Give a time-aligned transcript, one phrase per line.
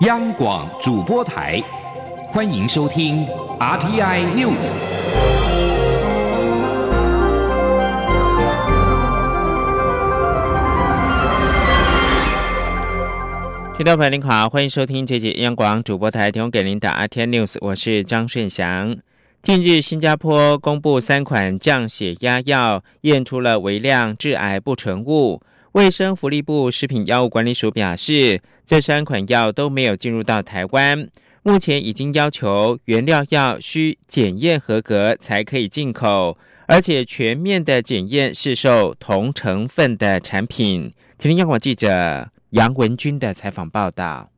[0.00, 1.58] 央广主播台，
[2.28, 3.26] 欢迎收听
[3.58, 4.60] RTI News。
[13.78, 18.98] 听众朋友您好，欢迎收听这节央广主播台提供给您的 RTI News，我是张顺祥。
[19.40, 25.40] 近日，新加坡公布三款降血压药验出了微量致癌不纯物。
[25.72, 31.08] 卫生福利部食品药物管理署表示，这三款药都没有进入到台湾，
[31.44, 40.92] 目前已经要求原料药需检验合格才可以进口，而且全面的检验是受同成分的产品。
[41.16, 44.28] 请听央广记者杨文军的采访报道。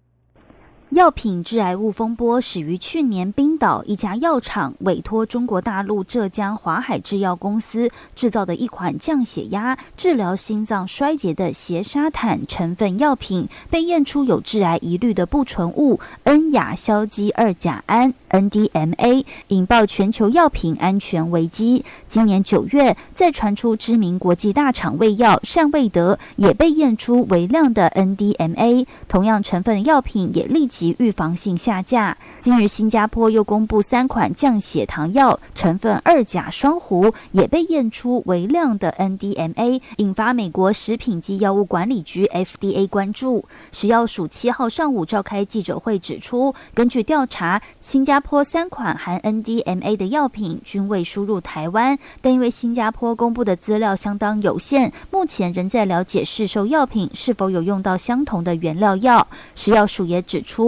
[0.92, 21.84] 药品致癌物风波始于去年，冰岛一家药厂委托中国大陆浙江华海制药公司制造的一款降血压、治疗心脏衰竭的缬沙坦成分药品，被验出有致癌疑虑的不纯物 N 亚硝基二甲胺 （NDMA），引爆全球药品安全危机。
[22.09, 30.78] 今年九月，再传出知名国际大厂胃药善味德也被验出微量的 NDMA，同样成分的药品也立即。
[30.79, 32.17] 及预防性下架。
[32.39, 43.45] 近日，新加坡又公布三款降血糖药，成分二甲双弧也被验出微量的 NDMA，引发美国食品及药物管理局 FDA 关注。
[43.73, 59.27] 食药署七号上午召开记者会，指出，根据调查，新加坡三款含 NDMA 的药品均未输入台湾，但因为新加坡公布的资料相当有限，目前仍在了解市售药品是否有用到相同的原料药。
[59.56, 60.67] 食药署也指出。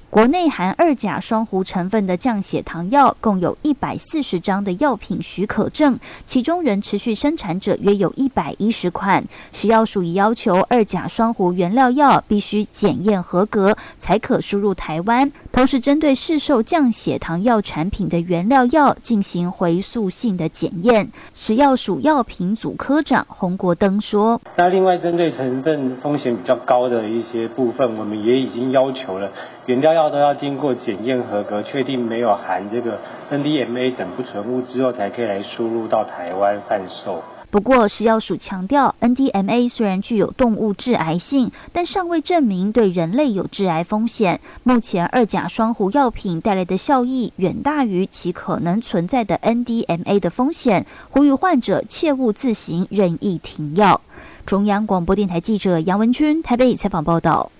[0.11, 9.23] 国内含二甲双弧成分的降血糖药共有一百四十张的药品许可证，其中仍持续生产者约有一百一十款。
[9.53, 21.09] 食药署已要求二甲双弧原料药必须检验合格才可输入台湾，同时针对市售降血糖药产品的原料药进行回溯性的检验。
[21.33, 29.31] 食药署药品组科长洪国登说：“那另外针对成分风险比较高的一些部分，我们也已经要求了。”
[29.67, 32.99] 原料药都要经过检验合格，确定没有含这个
[33.31, 37.21] NDMA 等不纯物之后，才可以来输入到台湾贩售。
[37.49, 44.39] 不过，食药署强调，NDMA 虽然具有动物致癌性，但尚未证明对人类有致癌风险。
[44.63, 53.99] 目前，二甲双弧药品带来的效益远大于其可能存在的 NDMA 的风险，呼吁患者切勿自行任意停药。
[54.45, 57.51] 中央广播电台记者杨文君台北采访报道。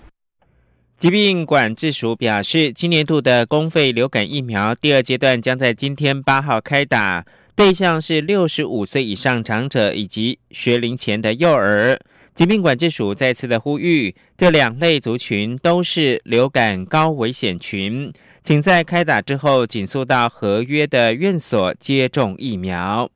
[1.02, 7.26] 疾病管制署表示，今年度的公费流感疫苗第二阶段将在今天八号开打，
[7.56, 11.98] 对象是六十五岁以上长者以及学龄前的幼儿。
[12.36, 23.10] 疾病管制署再次的呼吁，这两类族群都是流感高危险群，请在开打之后紧速到合约的院所接种疫苗。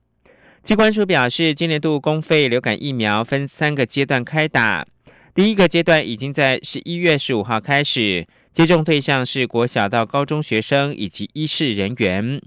[0.64, 4.84] 机关署表示，今年度公费流感疫苗分三个阶段开打。
[5.36, 12.40] 第一个阶段已经在十一月十五号开始接种，对象是国小到高中学生以及医事人员。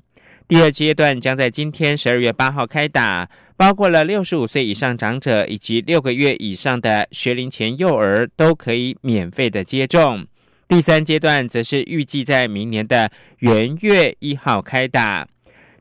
[0.47, 10.25] 第二阶段将在今天十二月八号开打，包括了六十五岁以上长者以及六个月以上的学龄前幼儿都可以免费的接种。
[10.67, 15.27] 第三阶段则是预计在明年的元月一号开打。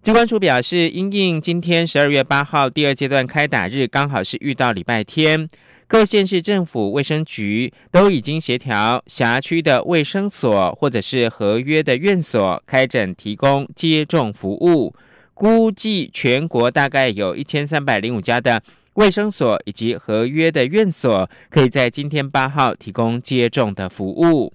[0.02, 5.48] 机关处表示，因应今天十二月八号第二阶段开打日刚好是遇到礼拜天。
[5.88, 14.94] 各县市政府卫生局都已经协调辖区的卫生所或者是合约的院所开展提供接种服务，
[15.32, 18.62] 估计全国大概有一千三百零五家的
[18.94, 24.52] 卫生所以及合约的院所可以在今天八号提供接种的服务。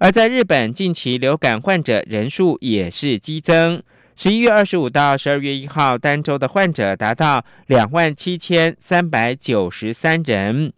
[0.00, 3.80] 而在日本，近期流感患者人数也是激增。
[4.14, 10.72] 十一月二十五到十二月一号，单周的患者达到两万七千三百九十三人，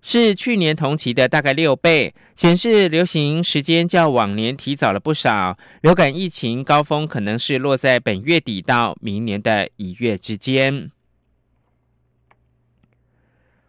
[0.00, 5.58] 是去年同期的大概六倍，显示流行时间较往年提早了不少。
[5.82, 10.90] 流感疫情高峰可能是落在本月底到明年的一月之间。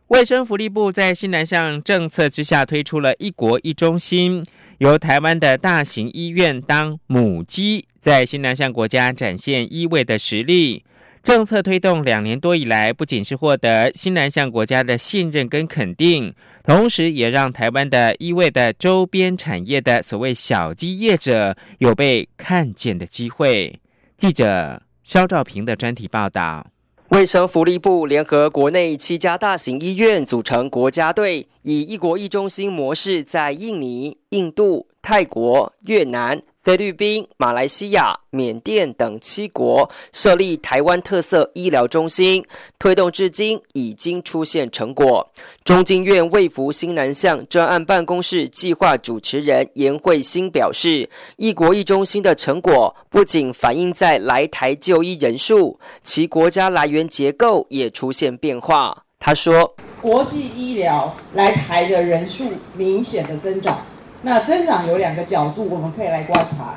[0.07, 4.45] 卫生福利部在新南向政策之下推出了一国一中心，
[4.83, 7.87] 由台湾的大型医院当母鸡。
[8.01, 10.83] 在新南向国家展现医卫的实力，
[11.23, 16.35] 政策推动两年多以来，不仅是获得新南向国家的信任跟肯定，
[16.65, 23.79] 同时也让台湾的医卫的周边产业的所谓小鸡业者有被看见的机会。
[24.17, 26.72] 记者肖兆平的专题报道。
[27.13, 31.47] 卫生福利部联合国内七家大型医院组成国家队。
[31.61, 36.41] 以一国一中心模式，在印尼、印度、泰国、越南。
[36.63, 42.41] 菲律宾、马来西亚、缅甸等七国设立台湾特色医疗中心，
[42.79, 45.29] 推动至今已经出现成果。
[45.65, 59.03] 中经院卫福新南向专案办公室计划主持人严慧欣表示，一国一中心的成果不仅反映在来台就医人数，其国家来源结构也出现变化。
[59.19, 62.45] 他说：“国际医疗来台的人数
[62.77, 63.85] 明显的增长。”
[64.23, 66.75] 那增长有两个角度，我们可以来观察。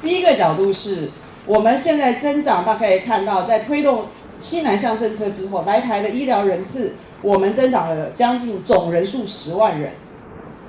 [0.00, 1.10] 第一个角度是，
[1.44, 4.04] 我们现在增长，大家可以看到，在推动
[4.38, 9.90] 西南向政策之后，来台的医疗人次，我们增长了将近总人数十万人。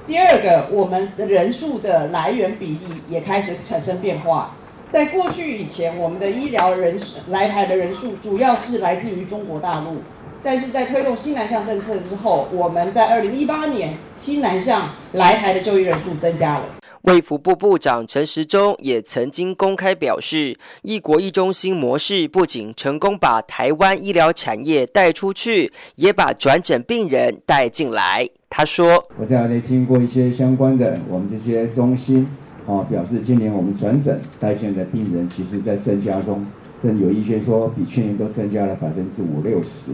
[0.08, 4.56] 第二个，我们人数的来源比例也开始产生变化。
[4.90, 7.00] 在过去以前，我们的医疗人
[7.30, 9.98] 来台的人数主要是来自于中国大陆。
[10.46, 16.66] 但是在推动新南向政策之后，我们在二零一八年新南向来台的就医人数增加了。
[17.02, 28.30] 卫福部部长陈时中也曾经公开表示，一国一中心模式不仅成功把台湾医疗产业带出去，也把转诊病人带进来。
[28.48, 32.28] 他说：“我在那听过一些相关的我们这些中心，
[32.68, 36.46] 哦，表示今年我们转诊在线的病人，其实在增加中，
[36.80, 39.90] 甚至有一些说比去年都增加了百分之五六十。”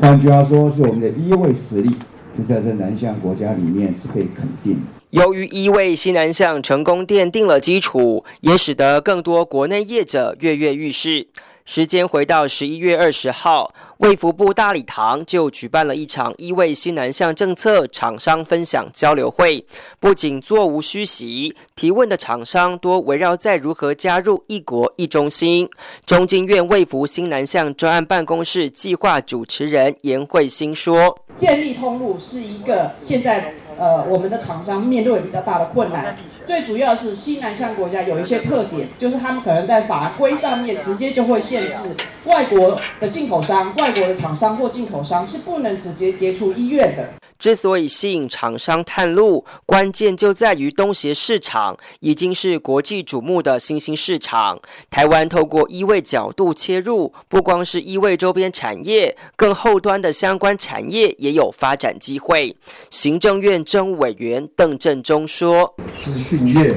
[0.00, 1.90] 换句话说，是我们的医卫实力
[2.34, 4.80] 是在这南向国家里面是被肯定的。
[5.10, 11.26] 由于医卫西南向成功奠定了基础，也使得更多国内业者跃跃欲试。
[11.70, 19.62] 时间回到十一月二十号，卫福部大礼堂就举办了一场医卫新南向政策厂商分享交流会。
[20.00, 25.68] 不仅座无虚席，提问的厂商多围绕在如何加入一国一中心。
[26.06, 41.94] 中经院卫福新南向专案办公室计划主持人严慧欣说：“建立通路是一个现在。”呃，我们的厂商面对比较大的困难，最主要是西南向国家有一些特点，就是他们可能在法规上面直接就会限制
[42.24, 47.08] 外国的进口商、外国的厂商或进口商是不能直接接触医院的。
[47.38, 54.58] 之所以吸引厂商探路，关键就在于东协市场已经是国际瞩目的新兴市场。
[54.90, 62.56] 台湾透过医卫角度切入，不光是医卫周边产业，更后端的相关产业也有发展机会。
[62.90, 66.74] 行政院政务委员邓振中说：“资讯业、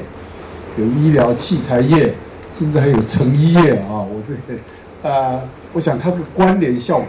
[0.77, 2.13] 有医疗器材业，
[2.51, 4.59] 甚至还有成衣业啊，我这个，
[5.01, 5.41] 呃，
[5.73, 7.07] 我想它这个关联效果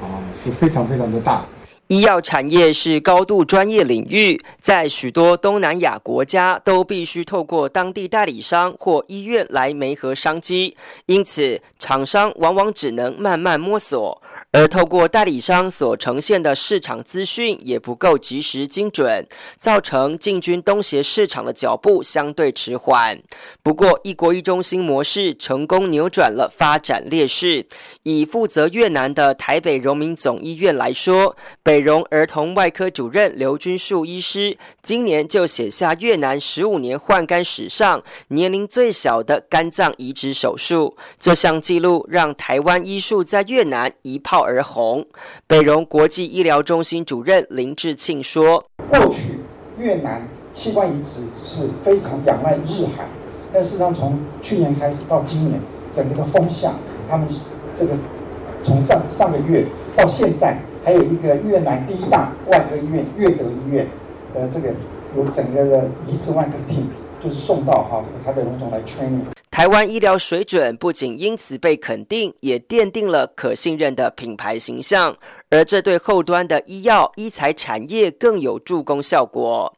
[0.00, 1.44] 啊是非常非常的大。”
[1.88, 14.20] 医药产业是高度专业领域，在许多东南亚国家都必须透过当地代理商或医院来媒合商机，因此厂商往往只能慢慢摸索，
[14.56, 19.24] 而透过代理商所呈现的市场资讯也不够及时精准，
[19.56, 23.16] 造成进军东协市场的脚步相对迟缓。
[23.62, 27.66] 不过，一国一中心模式成功扭转了发展劣势。
[28.02, 31.76] 以负责越南的台北荣民总医院来说，北。
[31.76, 45.04] 美容儿童外科主任刘君树医师今年就写下越南十五年换肝史上年龄最小的肝脏移植手术，这项纪录让台湾医术在越南一炮而红。
[45.48, 49.40] 北荣国际医疗中心主任林志庆说：“过去
[49.76, 53.06] 越南器官移植是非常仰赖日韩，
[53.52, 56.74] 但事实上从去年开始到今年，整个的风向，
[57.08, 57.26] 他们
[57.74, 57.94] 这个
[58.62, 59.66] 从上上个月
[59.96, 60.56] 到现在。”
[60.86, 63.84] 还有一个越南第一大外科医院越德医院
[64.32, 64.68] 的这个
[65.16, 66.84] 有整个的移植外科 team，
[67.20, 69.35] 就是送到哈这个台北荣总来 training。
[69.56, 75.16] 台湾医疗水准不仅因此被肯定，也奠定了可信任的品牌形象，
[75.48, 79.74] 而这对后端的医药医材产业更有助攻效果。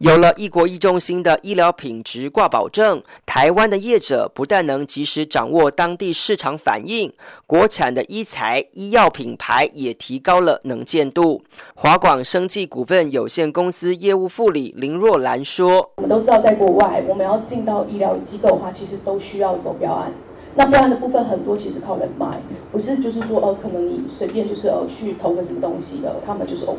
[0.00, 7.12] 有了一国一中心的医疗品质挂保证，台湾的业者不但能及时掌握当地市场反应，
[7.46, 11.44] 国产的医材医药品牌也提高了能见度。
[11.74, 20.10] 华广生技股份有限公司业务副理林若兰说：“我们都知道，在国外，我们要进到医疗机构的话，其实都需要走标案。”
[20.56, 22.26] 那不然的部分很多其实靠人脉，
[22.72, 26.78] 不是就是说呃可能你随便就是呃去投个什么东西的，他们就是 OK。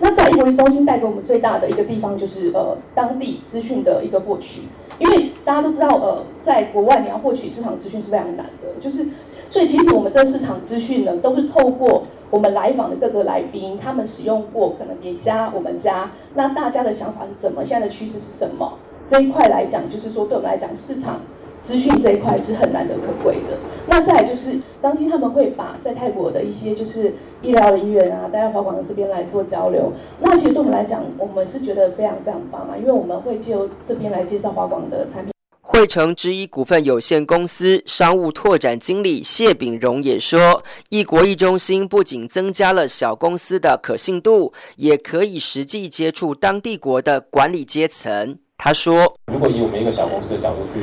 [0.00, 4.62] 那在国医中心带给我们最大的一个地方就是呃当地资讯的一个获取，
[4.98, 9.06] 因为大家都知道呃在国外你要获取市场资讯是非常难的，就是
[9.48, 18.72] 所以其实我们这市场资讯呢都是透过我们来访的各个来宾，他们使用过可能别家我们家，那大家的想法是什么，现在的趋势是什么
[19.04, 21.20] 这一块来讲，就是说对我们来讲市场。
[21.62, 23.56] 资讯这一块是很难得可贵的。
[23.86, 29.92] 那再来就是张晶他们会把在泰国的一些就是医疗人员啊带到华广这边来做交流。
[30.20, 35.32] 那其实对我们来讲，我们是觉得非常非常棒啊，因为我们会借由这边来介绍华广的产品。
[35.64, 48.36] 汇成之一股份有限公司商务拓展经理谢炳荣也说，一国一中心不仅增加了小公司的可信度，也可以实际接触当地国的管理阶层。
[48.58, 50.80] 他说：“如果以我们一个小公司的角度去，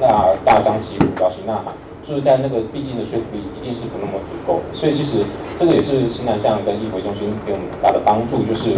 [0.00, 4.76] 那大张旗鼓、摇旗呐喊，就是在那个毕竟的说服力一定是不那么足够的。
[4.76, 5.24] 所以其实
[5.58, 8.70] 这个也是新南向跟议会中心给我们很大的帮助，就是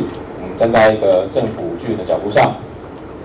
[0.42, 2.54] 我们站在一个政府巨人的角度上、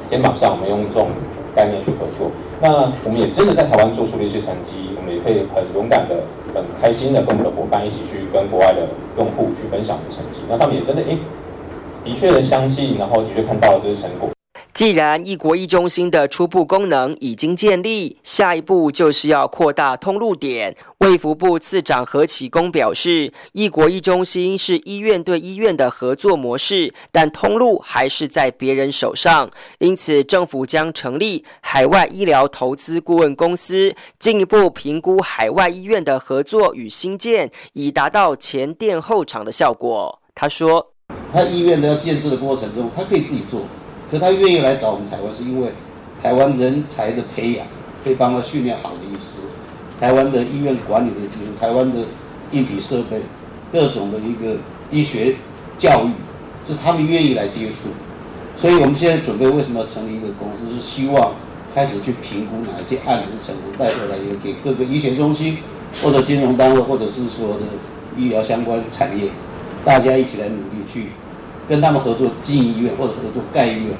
[0.10, 1.08] 肩膀上，我们用这种。”
[1.54, 2.32] 概念去合作，
[2.62, 6.16] 那我们也真的在台湾做出了一些成绩，我们也可以很勇敢的、
[6.56, 11.18] 很开心的跟我们的伙伴一起去跟国外的用户去分享的成绩，那他们也真的诶，
[12.06, 14.30] 的确的相信，然后的确看到了这些成果。
[14.74, 20.76] 既然一国一中心的初步功能已经建立，下一步就是要扩大通路点。
[21.00, 40.22] 卫福部次长何启功表示，一国一中心是医院对医院的合作模式，但通路还是在别人手上，因此政府将成立海外医疗投资顾问公司，进一步评估海外医院的合作与新建，以达到前店后厂的效果。
[40.34, 40.94] 他说
[41.34, 43.64] ：“他医院的要建制的过程中，他可以自己做。”
[44.12, 45.70] 可他愿意来找我们台湾，是因为
[46.22, 47.66] 台湾人才的培养
[48.04, 49.40] 可以帮他训练好的医师，
[50.02, 52.00] 台湾的医院管理的技术，台湾的
[52.52, 53.22] 硬体设备，
[53.72, 54.58] 各种的一个
[54.92, 55.34] 医学
[55.78, 56.12] 教育，
[56.70, 57.88] 是他们愿意来接触。
[58.60, 61.34] 所以我们现在准备为什么要成立一个公司，是希望
[61.74, 65.58] 开始去评估哪一些案子是成功，带回来也给各个医学中心
[66.04, 67.66] 或者金融单位，或者是说的
[68.18, 69.30] 医疗相关产业，
[69.86, 71.08] 大家一起来努力去。
[71.68, 73.98] 跟他们合作经营医院或者合作盖医院，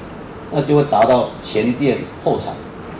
[0.50, 2.54] 那就会达到前店后厂，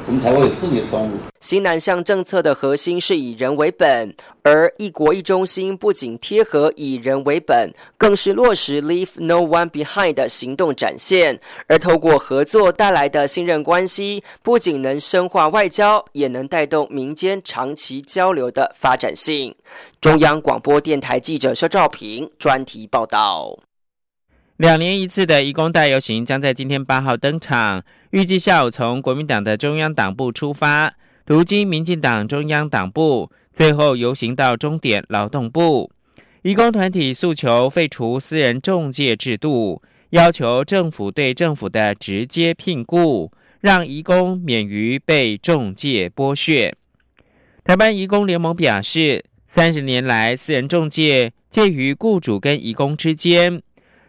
[0.06, 1.16] 我们才会有自己的通路。
[1.40, 11.40] 新南向政策的核心是以人为本，而一国一中心不仅贴合以人为本，更是落实 Leave No One Behind 的行动展现。
[11.66, 19.52] 而透过合作带来的信任关系，不仅能深化外交，也能带动民间长期交流的发展性。
[20.00, 23.58] 中央广播电台记者肖兆平专题报道。
[24.62, 30.94] 两年一次的义工大游行将在今天八号登场，预计下午从国民党的中央党部出发，
[31.26, 35.90] 途经民进党中央党部，最后游行到终点劳动部。
[36.42, 46.72] 义工团体诉求废除私人中介制度，要求政府对政府的直接聘雇，让义工免于被中介剥削。
[47.64, 53.60] 台湾义工联盟表示，三十年来，私人中介介于雇主跟义工之间。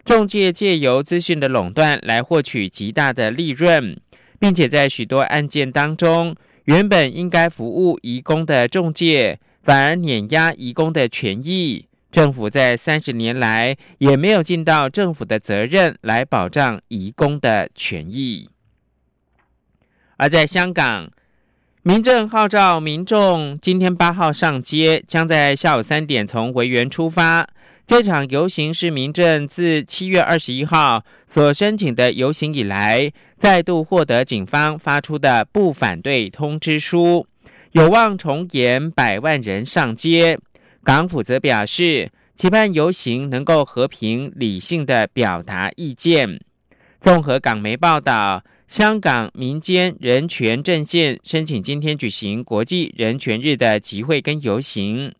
[0.05, 3.97] 中介借由资讯的垄断来获取极大的利润，
[4.37, 11.87] 并且在许多案件当中，原本应该服务移工的中介反而碾压移工的权益。
[12.11, 18.49] 政府在三十年来也没有尽到政府的责任来保障移工的权益。
[20.17, 21.09] 而在香港，
[21.81, 27.49] 民政号召民众今天八号上街，将在下午三点从维园出发。
[27.85, 37.27] 这场游行是民政自七月二十一号所申请的游行以来，再度获得警方发出的不反对通知书，
[37.73, 40.39] 有望重演百万人上街。
[40.81, 46.39] 港府则表示，期盼游行能够和平理性的表达意见。
[47.01, 55.13] 综合港媒报道，香港民间人权阵线申请今天举行国际人权日的集会跟游行。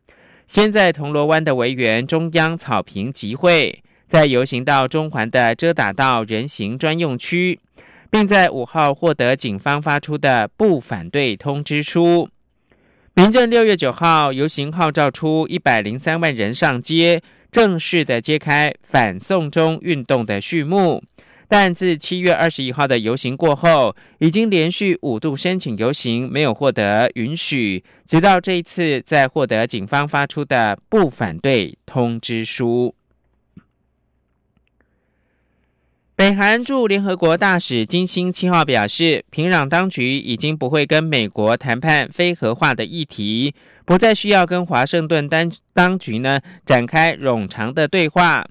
[0.45, 7.59] 先在铜锣湾的维园中央草坪集会，再游行到中环的遮打道人行专用区，
[8.11, 12.29] 并在五号获得警方发出的不反对通知书。
[13.15, 17.21] 民政六月九号游行号召出一百零三万人上街，
[17.51, 21.03] 正式的揭开反送中运动的序幕。
[21.53, 27.83] 但自七月二十一号的游行过后，已经连续五度申请游行，没有获得允许。
[28.07, 32.95] 直到这一次，在获得警方发出的不反对通知书。
[36.15, 43.53] 北韩驻联合国大使金星七号表示，平壤当局已经不会跟美国谈判非核化的议题，
[43.85, 48.43] 不再需要跟华盛顿当当局呢展开冗长的对话。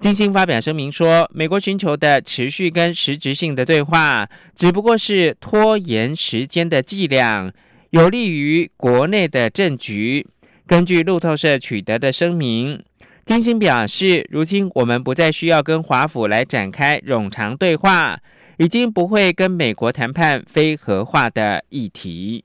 [0.00, 7.52] 金星发表声明说，美国寻求的持续跟实质性的对话，只不过是拖延时间的伎俩，
[7.90, 10.24] 有利于国内的政局。
[10.68, 12.80] 根据路透社取得的声明，
[13.24, 18.20] 金星表示，如今我们不再需要跟华府来展开冗长对话，
[18.58, 22.44] 已经不会跟美国谈判非核化的议题。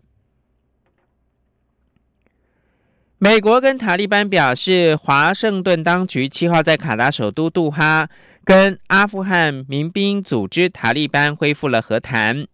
[3.23, 8.09] 美国跟塔利班表示，华盛顿当局七号在卡达首都杜哈
[8.43, 12.45] 跟阿富汗民兵组织塔利班恢复了和谈。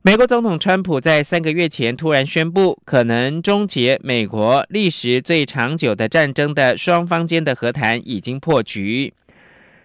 [0.00, 9.12] 美国总统川普在三个月前突然宣布，可能终结美国历时最长久的战争的双方间的和谈已经破局。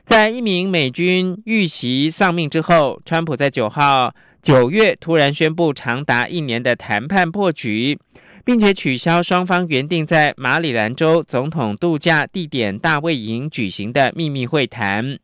[0.05, 7.99] 在一名美军遇袭丧命之后，川普在九号九月突然宣布长达一年的谈判破局。
[8.51, 15.17] 并且取消双方原定在马里兰州总统度假地点大卫营举行的秘密会谈。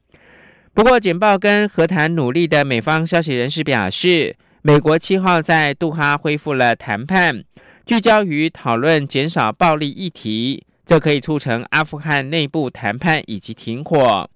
[0.73, 7.43] 不过，简报跟和谈努力的美方消息人士表示，美国七号在杜哈恢复了谈判，
[7.85, 14.29] 聚焦于讨论减少暴力议题，这可以促成阿富汗内部谈判以及停火。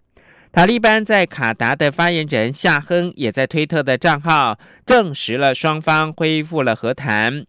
[0.52, 7.46] 塔利班在卡达的发言人夏亨也在推特的账号证实了双方恢复了和谈。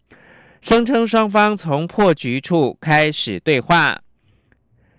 [0.63, 4.01] 声称双方从破局处开始对话。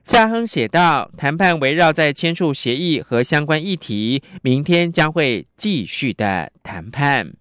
[0.04, 7.34] 夏亨写道：“谈判围绕在签署协议和相关议题，明天将会继续的谈判。”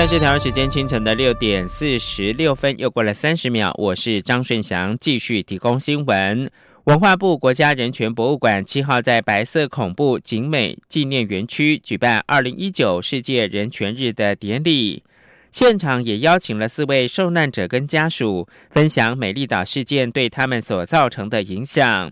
[0.00, 3.70] 在是台湾时间清晨的六点四十六分，又过了三十秒。
[3.76, 6.50] 我是张顺祥，继续提供新闻。
[6.84, 15.04] 文化部国家人权博物馆七号在白色恐怖景美纪念园区举办二零一九世界人权日的典礼，
[15.50, 22.10] 现场也邀请了四位受难者跟家属分享美丽岛事件对他们所造成的影响。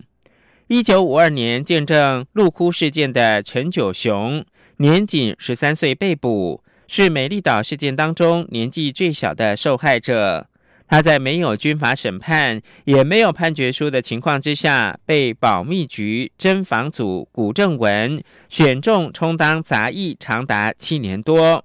[0.67, 4.45] 一九五二年见证鹿窟事件的陈九雄，
[4.77, 6.63] 年仅十三岁被捕。
[6.91, 10.47] 是美丽岛事件当中年纪最小的受害者，
[10.87, 21.63] 他在没有军法审判、也没有判决书的情况之下，被保密局侦防组古正文选中充当杂役长达七年多。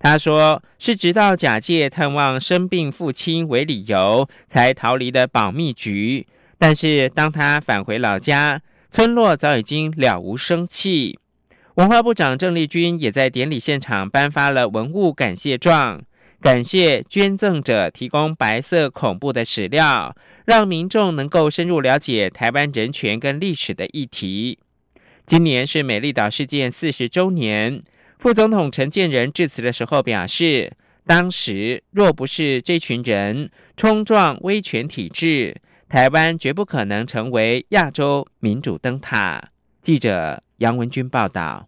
[0.00, 6.26] 他说，是直到假借探望生病父亲为理由，才逃离的保密局。
[6.58, 8.60] 但是当他返回老家，
[8.90, 11.20] 村落早已经了无生气。
[11.76, 16.02] 文化部长郑丽君也在典礼现场颁发了文物感谢状，
[16.40, 24.58] 感谢捐赠者提供白色恐怖的史料，让民众能够深入了解台湾人权跟历史的议题。
[25.24, 27.84] 今年是美丽岛事件四十周年，
[28.18, 30.72] 副总统陈建仁致辞的时候表示，
[31.06, 35.54] 当时若不是这群人冲撞威权体制，
[35.88, 39.50] 台湾绝不可能成为亚洲民主灯塔。
[39.82, 41.66] 记者杨文君报道。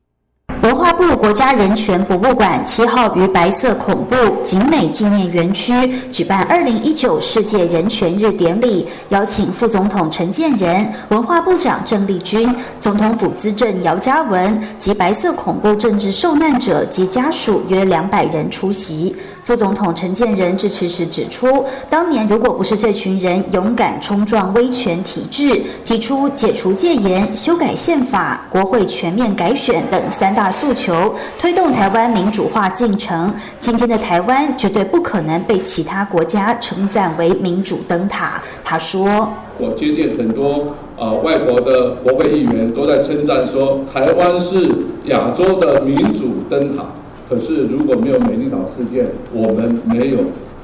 [0.63, 5.73] 文化部国家人权博物馆七号于白色恐怖景美纪念园区
[6.13, 19.17] 举办二零一九世界人权日典礼，邀请副总统陈建仁、文化部长郑丽君、总统府资政姚嘉文及白色恐怖政治受难者及家属约两百人出席。
[19.45, 38.41] 副总统陈建仁致辞时指出，当年如果不是这群人勇敢冲撞威权体制，提出解除戒严、修改宪法、国会全面改选等三大诉求，推动台湾民主化进程，今天的台湾绝对不可能被其他国家称赞为民主灯塔。
[38.63, 39.29] 他说
[39.59, 44.71] ：“我接见很多呃外国的国会议员，都在称赞说，台湾是
[45.07, 46.85] 亚洲的民主灯塔。”
[47.33, 50.19] 可是，如果没有美丽岛事件，我们没有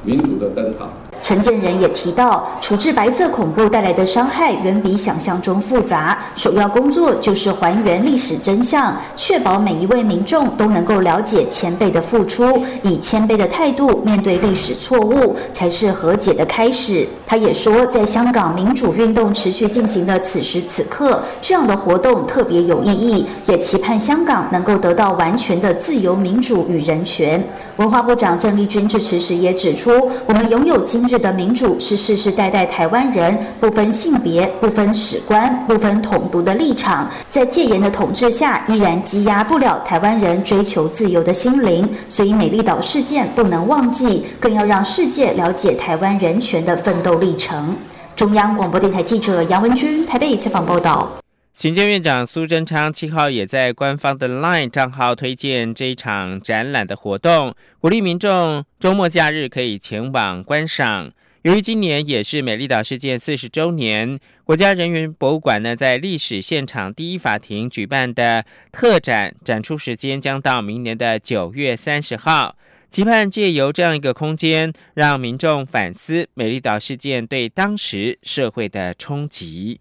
[0.04, 1.07] 民主的灯塔。
[1.28, 6.16] 陈建仁也提到，处置白色恐怖带来的伤害远比想象中复杂。
[6.34, 17.06] 首要工作就是还原历史真相，确保每一位民众都能够了解前辈的付出，以谦卑的态度面对历史错误，才是和解的开始。
[17.26, 27.46] 他也说，在香港民主运动持续进行的此时此刻，这样的活动特别有意义，也期盼香港能够得到完全的自由、民主与人权。
[27.76, 41.88] 文化部长郑丽君致辞时也指出，我们拥有今日的民主，是世世代代台湾人不分性别、不分史观、不分统独的立场，在戒严的统治下，依然积压不了台湾人追求自由的心灵。
[42.09, 47.76] 所以，美丽岛事件不能忘记，更要让世界了解台湾人权的奋斗历程。
[48.16, 51.09] 中央广播电台记者杨文君台北采访报道。
[51.58, 61.10] 行政院长苏贞昌七号也在官方的 LINE 账号推荐这一场展览的活动，鼓励民众周末假日可以前往观赏。
[61.42, 72.54] 由于今年也是美丽岛事件四十周年，国家人员博物馆呢在历史现场第一法庭举办的特展展出时间将到明年的九月三十号，
[72.88, 79.80] 期盼借由这样一个空间，让民众反思美丽岛事件对当时社会的冲击。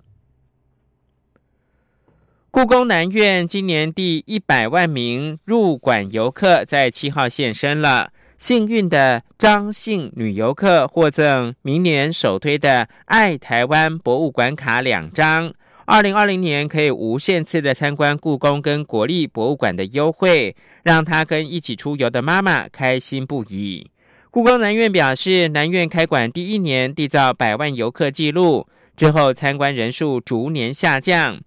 [2.57, 8.09] 故宫南院今年第一百万名入馆游客在七号现身了。
[8.39, 15.53] 幸运的张姓女游客获赠明年首推的“爱台湾博物馆卡”两张，
[15.85, 23.91] 二零二零年可以无限次的参观故宫跟国立博物馆的优惠，让她跟一起出游的妈妈开心不已。
[24.31, 28.65] 故宫南院表示，南院开馆第一年缔造百万游客纪录，
[28.95, 31.39] 之后参观人数逐年下降。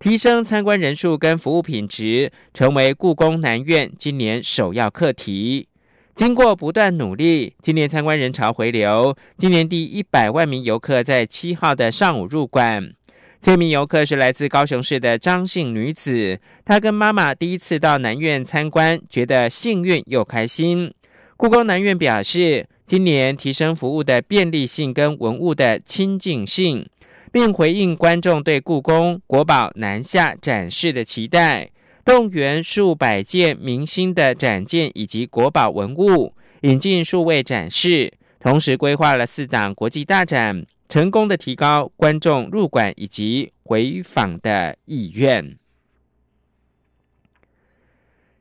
[0.00, 5.68] 提升参观人数跟服务品质，成为故宫南院今年首要课题。
[6.14, 9.14] 经过不断努力，今年参观人潮回流。
[9.36, 12.90] 今年第一百万名游客在七号的上午入馆。
[13.38, 20.90] 这名游客是来自高雄市的张姓女子，她跟妈妈第一次到南院参观，觉得幸运又开心。
[21.36, 26.88] 故宫南院表示，今年提升服务的便利性跟文物的亲近性。
[27.32, 31.70] 并回应观众对故宫国宝南下展示的期待，
[32.04, 45.56] 动员数百件明星的展件以及国宝文物，引进数位展示，同时规划了四档国际大展，成功的提高观众入馆以及回访的意愿。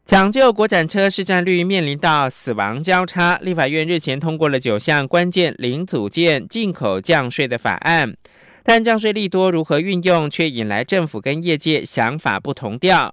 [0.04, 8.16] 抢救国产车市占率面临到死亡交叉，立法院日前通过了九项关键零组件进口降税的法案。
[8.72, 13.12] 但降税利多如何运用，却引来政府跟业界想法不同调。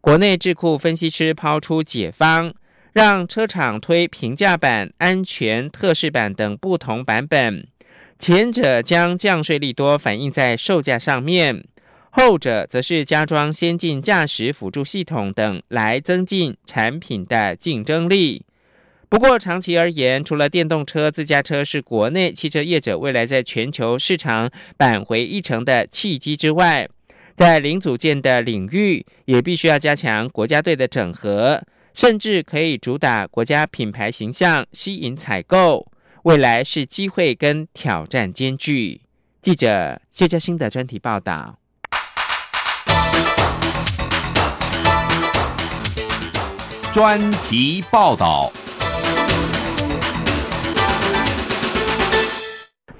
[0.00, 2.52] 国内智库分析师抛出解方，
[2.92, 7.68] 让车厂推平价版、安全特仕版等不同版本。
[8.18, 11.64] 前者将降税利多反映在售价上面，
[12.10, 18.44] 后者则是加装先进驾驶辅助系统等，来增进产品的竞争力。
[19.16, 26.86] 不过，长期而言，除了电动车、自驾车是国内汽车业者未来在全球市场扳回一城的契机之外，
[27.32, 31.62] 在零组件的领域，也必须要加强国家队的整合，
[31.94, 35.90] 甚至可以主打国家品牌形象，吸引采购。
[36.24, 39.00] 未来是机会跟挑战兼具。
[39.40, 41.58] 记者谢嘉欣的专题报道。
[46.92, 48.52] 专题报道。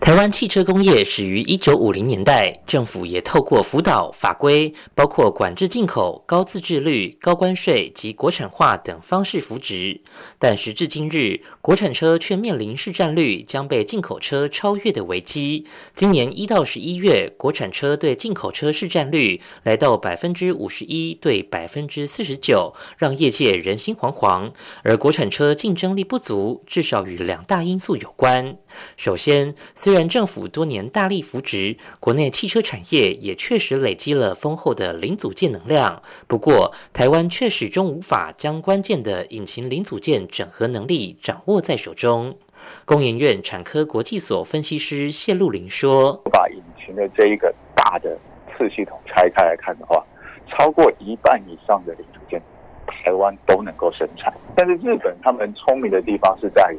[0.06, 10.00] 台湾汽车工业始于一九五零年代，政府也透过辅导法规，包括管制进口、高自治率、高关税及国产化等方式扶植。
[10.38, 15.66] 但时至今日，国产车却面临市占率将被进口车超越的危机。
[15.96, 24.52] 今年一到十一月，国产车对进口车市占率来到百分之五十一对百分之四十九，让业界人心惶惶。
[24.84, 28.56] 而国产车竞争力不足，至少与两大因素有关。
[28.96, 36.02] 首先，虽然政府多年大力扶植，国内汽车产业也确实累积了丰厚的零组件能量。
[36.26, 42.36] 不过，台湾却始终无法将关键的引擎零组件整合能力掌握在手中。
[42.84, 48.18] 工研院产科国际所分析师谢露玲说：“把引擎的这一个大的
[48.58, 50.04] 次系统拆开来看的话，
[50.48, 52.42] 超过一半以上的零组件，
[52.86, 54.34] 台湾都能够生产。
[54.56, 56.78] 但是日本他们聪明的地方是在于，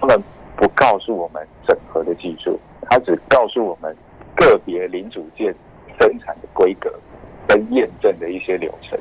[0.00, 0.20] 他们。”
[0.60, 3.96] 不告诉我们整合的技术，它只告诉我们
[4.36, 5.54] 个别零组件
[5.98, 6.92] 生产的规格
[7.48, 8.98] 跟验证的一些流程，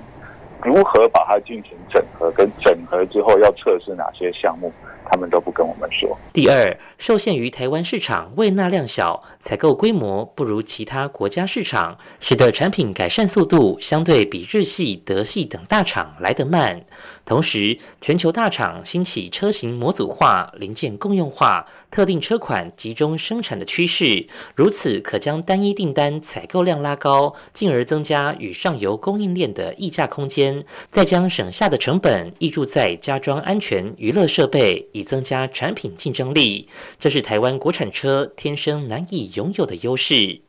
[0.64, 4.72] 如何把它进行整合，跟整合之后要测试哪些项目，
[5.10, 6.18] 他们都不跟我们说。
[6.32, 16.86] 第二，受限于台湾市场未纳量小，采购规模不如其他国家市场，使得产品改善速度相对比日系、德系等大厂来得慢。
[17.26, 36.68] 同时，全球大厂兴起车型模组化、零件共用化、特定车款集中生产的趋势，如此可将单一订单采购量拉高，进而增加与上游供应链的溢价空间，再将省下的成本溢注在加装安全娱乐设备，以增加产品竞争力。
[37.00, 40.42] 这是台湾国产车天生难以拥有的优势。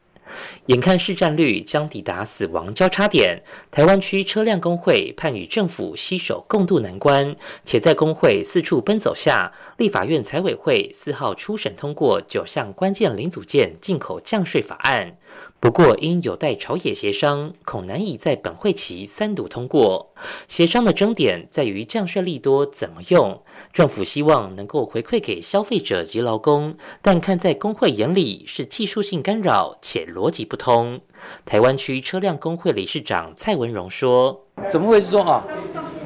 [0.67, 7.35] 眼看市占率将抵达死亡交叉点，台湾区车辆工会盼与政府携手共度难关。
[7.65, 15.17] 且在工会四处奔走下，立法院财委会四号初审通过九项关键零组件进口降税法案。
[15.61, 20.15] 不过，因有待朝野协商，恐难以在本会期三读通过。
[20.49, 23.43] 协商的争点在于降税利多怎么用。
[23.71, 30.99] 政府希望能够回馈给消费者及劳工，但看在工会眼里是技术性干扰且逻辑不通。
[31.45, 35.45] 台湾区车辆工会理事长蔡文荣说：“怎么会是说啊？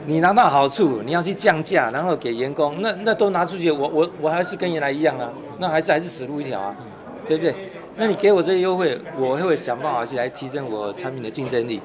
[0.04, 6.76] 你拿到好处，你要去降价，然后给员工，那那都拿出去，我我我还是跟原来一样啊，那还是还是死路一条啊，
[7.24, 7.54] 对不对？”
[7.96, 11.80] 那你给我这个优惠，我会想办法去来提升我产品的竞争力，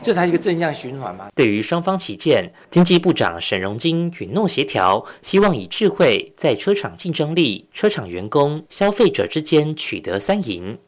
[0.00, 1.28] 这才是一个正向循环嘛。
[1.34, 10.78] 对于双方起见，经济部长沈荣金允诺协调，希望以智慧在车厂竞争力、车厂员工、消费者之间取得三赢。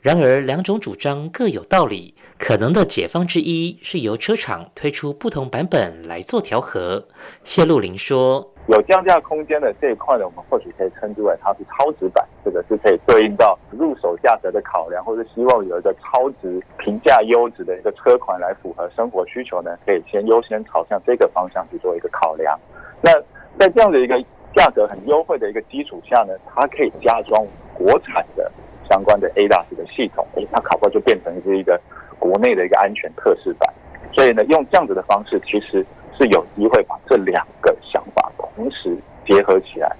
[0.00, 7.04] 然而，两种主张各有道理，可能的解方之一是由车厂推出不同版本来做调和。
[7.42, 8.54] 谢露玲说。
[8.66, 22.56] 有降价空间的这一块呢，我们或许可以称之为它是超值版，这个是可以对应到入手价格的考量，或者希望有一个超值、平价、优质的一个车款来符合生活需求呢，可以先优先朝向这个方向去做一个考量。
[23.00, 23.10] 那
[23.58, 24.16] 在这样的一个
[24.54, 27.44] 价格很优惠的一个基础下呢，它可以加装
[27.74, 28.52] 国产的
[28.88, 31.80] 相关的 ADAS 的系统，诶，那考过就变成是一个
[32.20, 33.68] 国内的一个安全测试版。
[34.12, 35.84] 所以呢，用这样子的方式，其实
[36.16, 38.30] 是有机会把这两个想法。
[38.60, 38.94] 同时
[39.26, 39.90] 结合起来，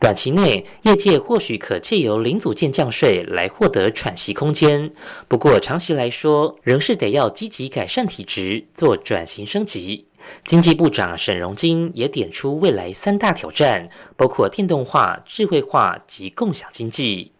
[0.00, 4.90] 短期内业界或许可借由零组件降税来获得喘息空间。
[5.28, 10.06] 不过长期来说，仍是得要积极改善体质，做转型升级。
[10.42, 17.32] 经济部长沈荣金也点出未来三大挑战，包括电动化、智慧化及共享经济。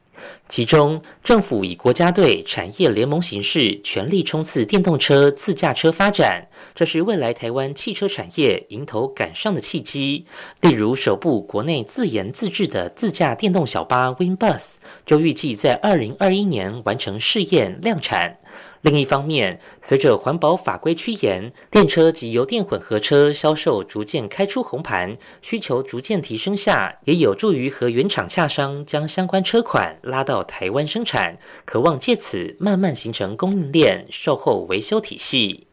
[0.48, 10.26] 其中，政府以国家队产业联盟形式，全力冲刺电动车、自驾车发展，这是未来台湾汽车产业迎头赶上的契机。
[10.61, 14.62] 例如，首部国内自研自制的自驾电动小巴 WinBus，
[15.04, 18.38] 就预计在二零二一年完成试验量产。
[18.82, 35.67] 另一方面，随着环保法规趋严，电车及油电混合车销售逐渐开出红盘，需求逐渐提升下，也有助于和原厂洽商，将相关车款拉到台湾生产，渴望借此慢慢形成供应链、售后维修体系。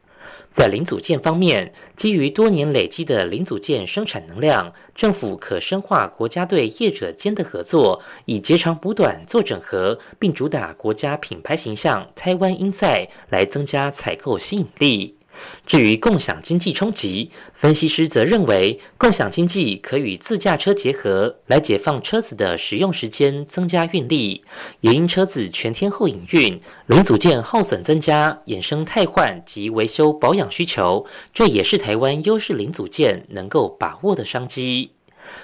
[0.55, 15.17] 在零组件方面，基于多年累积的零组件生产能量，政府可深化国家对业者间的合作，以截长补短做整合，并主打国家品牌形象“台湾英赛”来增加采购吸引力。
[15.65, 24.43] 至于共享经济冲击，分析师则认为，共享经济可与自驾车结合，来解放车子的使用时间，增加运力。
[24.81, 34.94] 也因车子全天候营运，零组件耗损增加，衍生汰换及维修保养需求，这也是台湾优势零组件能够把握的商机。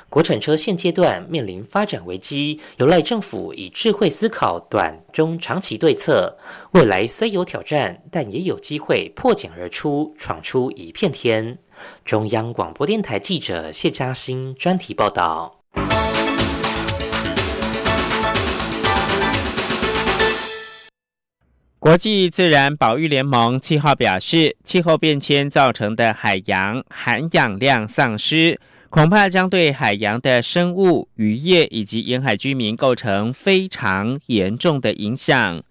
[0.10, 6.38] 国产车现阶段面临发展危机，有赖政府以智慧思考短、中、长期对策。
[6.72, 11.58] 未来虽有挑战，但也有机会破茧而出，闯出一片天。
[12.06, 15.58] 中央广播电台记者谢嘉欣专题报道。
[21.80, 28.60] 国际自然保育联盟七号表示，气候变迁造成的海洋含氧量丧失。
[28.92, 35.64] 恐怕将对海洋的生物、渔业以及沿海居民构成非常严重的影响。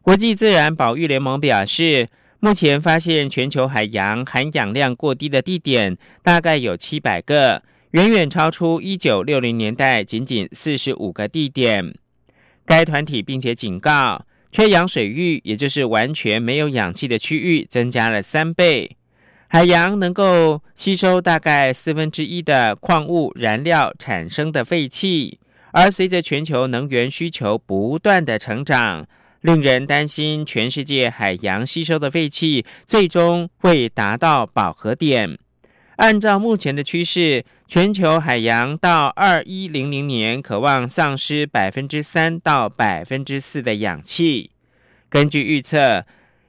[0.00, 2.06] 国际自然保育联盟表示，
[2.38, 11.92] 目前发现全球海洋含氧量过低的地点大概有七百个，远远超出一九六零年代仅仅四十五个地点。
[12.64, 18.96] 该团体并且警告，缺氧水域，也就是完全没有氧气的区域，增加了三倍。
[19.50, 25.38] 海洋能够吸收大概四分之一的矿物燃料产生的废气，
[25.72, 29.06] 而随着全球能源需求不断的成长，
[29.40, 35.38] 令人担心全世界海洋吸收的废气最终会达到饱和点。
[35.96, 44.50] 按照目前的趋势，全球海洋到二一零零年渴望丧失百分之三到百分之四的氧气。
[45.08, 46.04] 根据预测。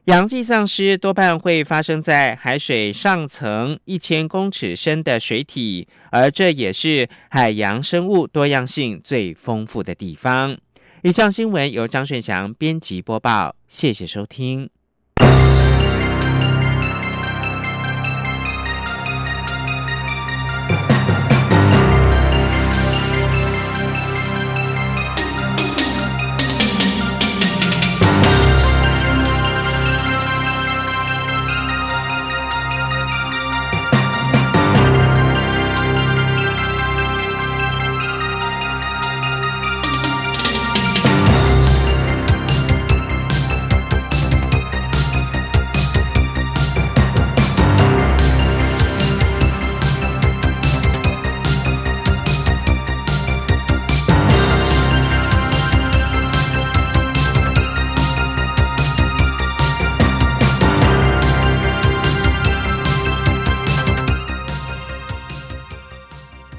[0.09, 10.57] 洋气丧失多半会发生在海水上层一千公尺深的水体，而这也是海洋生物多样性最丰富的地方。
[11.03, 14.71] 以上新闻由张顺祥编辑播报，谢谢收听。